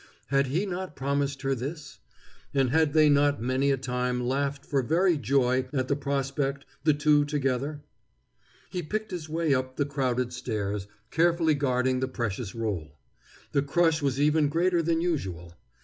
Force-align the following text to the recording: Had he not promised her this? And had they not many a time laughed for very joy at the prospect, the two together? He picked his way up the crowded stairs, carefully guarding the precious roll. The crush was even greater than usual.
Had 0.29 0.47
he 0.47 0.65
not 0.65 0.95
promised 0.95 1.43
her 1.43 1.53
this? 1.53 1.99
And 2.55 2.71
had 2.71 2.93
they 2.93 3.07
not 3.07 3.39
many 3.39 3.69
a 3.69 3.77
time 3.77 4.19
laughed 4.19 4.65
for 4.65 4.81
very 4.81 5.15
joy 5.15 5.67
at 5.71 5.89
the 5.89 5.95
prospect, 5.95 6.65
the 6.83 6.95
two 6.95 7.23
together? 7.23 7.83
He 8.71 8.81
picked 8.81 9.11
his 9.11 9.29
way 9.29 9.53
up 9.53 9.75
the 9.75 9.85
crowded 9.85 10.33
stairs, 10.33 10.87
carefully 11.11 11.53
guarding 11.53 11.99
the 11.99 12.07
precious 12.07 12.55
roll. 12.55 12.97
The 13.51 13.61
crush 13.61 14.01
was 14.01 14.19
even 14.19 14.49
greater 14.49 14.81
than 14.81 15.01
usual. 15.01 15.53